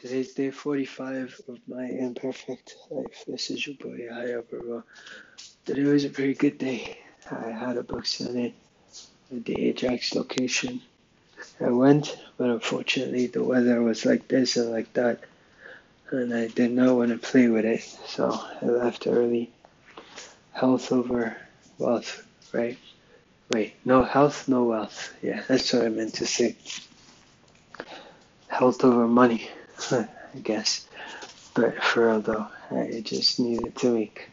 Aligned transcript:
Today's 0.00 0.32
day 0.32 0.50
45 0.50 1.42
of 1.48 1.58
my 1.68 1.84
imperfect 1.84 2.74
life. 2.88 3.22
This 3.26 3.50
is 3.50 3.66
your 3.66 3.76
boy, 3.76 4.08
Haya 4.10 4.40
Bro. 4.40 4.82
Today 5.66 5.82
was 5.82 6.04
a 6.04 6.08
very 6.08 6.32
good 6.32 6.56
day. 6.56 6.98
I 7.30 7.50
had 7.50 7.76
a 7.76 7.82
book 7.82 8.06
signing 8.06 8.54
at 9.30 9.44
the 9.44 9.60
Ajax 9.60 10.14
location. 10.14 10.80
I 11.60 11.68
went, 11.68 12.18
but 12.38 12.48
unfortunately 12.48 13.26
the 13.26 13.44
weather 13.44 13.82
was 13.82 14.06
like 14.06 14.26
this 14.26 14.56
and 14.56 14.70
like 14.70 14.90
that, 14.94 15.20
and 16.10 16.32
I 16.32 16.48
did 16.48 16.70
not 16.70 16.96
want 16.96 17.10
to 17.10 17.18
play 17.18 17.48
with 17.48 17.66
it, 17.66 17.82
so 17.82 18.30
I 18.62 18.64
left 18.64 19.06
early. 19.06 19.50
Health 20.52 20.92
over 20.92 21.36
wealth, 21.76 22.26
right? 22.54 22.78
Wait, 23.50 23.74
no 23.84 24.02
health, 24.02 24.48
no 24.48 24.64
wealth. 24.64 25.12
Yeah, 25.20 25.42
that's 25.46 25.74
what 25.74 25.84
I 25.84 25.90
meant 25.90 26.14
to 26.14 26.26
say. 26.26 26.56
Health 28.48 28.82
over 28.82 29.06
money. 29.06 29.50
I 29.90 30.38
guess. 30.42 30.86
But 31.54 31.82
for 31.82 32.06
real 32.06 32.20
though, 32.20 32.46
I 32.70 33.02
just 33.04 33.40
needed 33.40 33.76
to 33.76 33.92
make. 33.92 34.28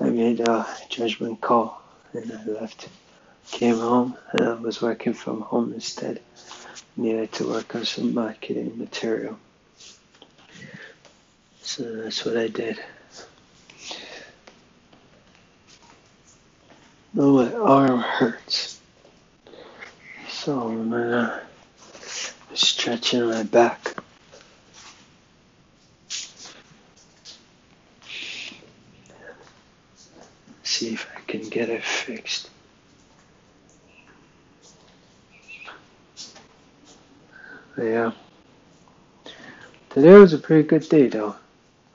I 0.00 0.10
made 0.10 0.40
a 0.40 0.66
judgment 0.88 1.40
call 1.40 1.82
and 2.12 2.32
I 2.32 2.44
left. 2.44 2.88
Came 3.50 3.76
home 3.76 4.16
and 4.32 4.44
I 4.44 4.54
was 4.54 4.80
working 4.80 5.12
from 5.12 5.40
home 5.42 5.72
instead. 5.72 6.20
Needed 6.96 7.32
to 7.32 7.48
work 7.48 7.74
on 7.74 7.84
some 7.84 8.14
marketing 8.14 8.78
material. 8.78 9.38
So 11.62 11.96
that's 11.96 12.24
what 12.24 12.36
I 12.36 12.48
did. 12.48 12.82
Oh, 17.16 17.44
my 17.44 17.52
arm 17.54 18.00
hurts. 18.00 18.80
So 20.28 20.68
I'm 20.68 20.90
gonna 20.90 21.42
stretching 22.54 23.26
my 23.26 23.42
back. 23.42 23.99
See 30.80 30.94
if 30.94 31.06
I 31.14 31.20
can 31.30 31.46
get 31.50 31.68
it 31.68 31.84
fixed. 31.84 32.48
Yeah. 37.76 38.12
Today 39.90 40.14
was 40.14 40.32
a 40.32 40.38
pretty 40.38 40.66
good 40.66 40.88
day 40.88 41.08
though. 41.08 41.36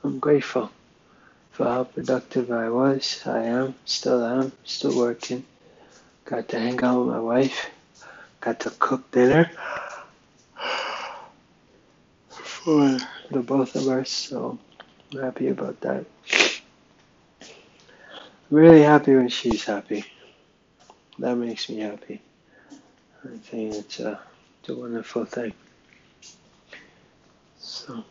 I'm 0.04 0.20
grateful 0.20 0.70
for 1.50 1.64
how 1.64 1.82
productive 1.82 2.52
I 2.52 2.68
was. 2.68 3.22
I 3.26 3.42
am, 3.42 3.74
still 3.84 4.24
am, 4.24 4.52
still 4.62 4.96
working. 4.96 5.44
Got 6.24 6.48
to 6.50 6.60
hang 6.60 6.80
out 6.84 7.00
with 7.00 7.14
my 7.14 7.20
wife. 7.20 7.70
Got 8.40 8.60
to 8.60 8.70
cook 8.70 9.10
dinner 9.10 9.50
for 12.28 12.98
the 13.32 13.40
both 13.40 13.74
of 13.74 13.88
us, 13.88 14.10
so 14.10 14.60
I'm 15.12 15.22
happy 15.22 15.48
about 15.48 15.80
that 15.80 16.06
really 18.50 18.82
happy 18.82 19.14
when 19.14 19.28
she's 19.28 19.64
happy. 19.64 20.04
That 21.18 21.36
makes 21.36 21.68
me 21.68 21.80
happy. 21.80 22.20
I 23.24 23.36
think 23.38 23.74
it's 23.74 24.00
a, 24.00 24.20
it's 24.60 24.68
a 24.68 24.74
wonderful 24.74 25.24
thing. 25.24 25.52
So, 27.58 28.04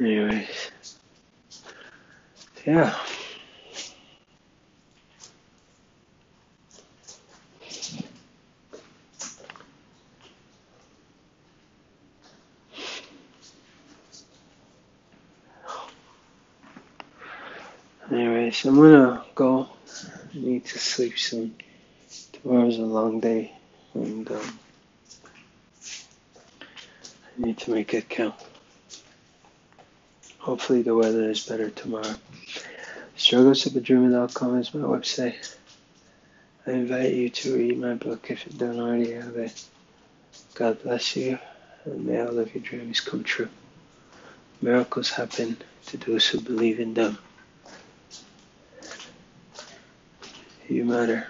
anyways, 0.00 0.70
yeah. 2.66 2.94
Anyways, 18.10 18.64
I'm 18.64 18.76
gonna 18.76 19.24
go. 19.34 19.68
I 20.32 20.38
need 20.38 20.64
to 20.66 20.78
sleep 20.78 21.18
soon. 21.18 21.56
Tomorrow's 22.32 22.78
a 22.78 22.82
long 22.82 23.18
day, 23.18 23.52
and 23.94 24.30
um, 24.30 24.58
I 27.36 27.46
need 27.46 27.58
to 27.58 27.72
make 27.72 27.94
it 27.94 28.08
count. 28.08 28.36
Hopefully, 30.38 30.82
the 30.82 30.94
weather 30.94 31.28
is 31.30 31.44
better 31.44 31.70
tomorrow. 31.70 32.14
StrugglesOfADreamer.com 33.16 34.58
is 34.58 34.72
my 34.72 34.82
website. 34.86 35.56
I 36.64 36.70
invite 36.70 37.12
you 37.12 37.28
to 37.28 37.56
read 37.56 37.80
my 37.80 37.94
book 37.94 38.30
if 38.30 38.46
you 38.46 38.52
don't 38.56 38.78
already 38.78 39.12
have 39.12 39.36
it. 39.36 39.64
God 40.54 40.80
bless 40.84 41.16
you, 41.16 41.40
and 41.84 42.06
may 42.06 42.20
all 42.20 42.38
of 42.38 42.54
your 42.54 42.62
dreams 42.62 43.00
come 43.00 43.24
true. 43.24 43.48
Miracles 44.62 45.10
happen 45.10 45.56
to 45.86 45.96
those 45.96 46.28
who 46.28 46.40
believe 46.40 46.78
in 46.78 46.94
them. 46.94 47.18
You 50.68 50.84
matter. 50.84 51.28